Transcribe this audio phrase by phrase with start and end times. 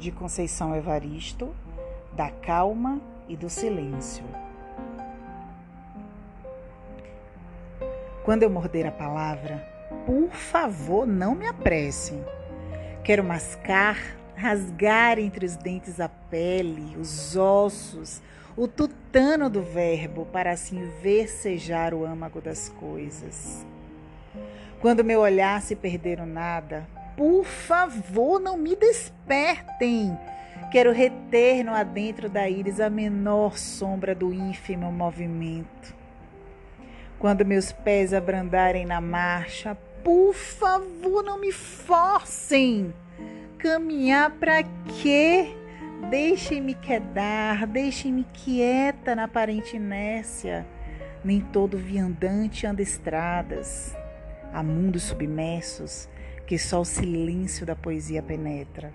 [0.00, 1.54] de Conceição Evaristo,
[2.14, 4.24] da calma e do silêncio.
[8.24, 9.62] Quando eu morder a palavra,
[10.06, 12.18] por favor, não me apresse.
[13.04, 13.98] Quero mascar,
[14.34, 18.22] rasgar entre os dentes a pele, os ossos,
[18.56, 23.66] o tutano do verbo, para assim versejar o âmago das coisas.
[24.80, 26.88] Quando meu olhar se perder o nada,
[27.20, 30.18] por favor, não me despertem.
[30.72, 35.94] Quero reter no adentro da íris a menor sombra do ínfimo movimento.
[37.18, 42.90] Quando meus pés abrandarem na marcha, por favor, não me forcem.
[43.58, 44.62] Caminhar para
[45.02, 45.54] quê?
[46.08, 50.66] Deixem-me quedar, deixem-me quieta na aparente inércia.
[51.22, 53.94] Nem todo viandante anda estradas.
[54.54, 56.08] Há mundos submersos
[56.50, 58.92] que só o silêncio da poesia penetra.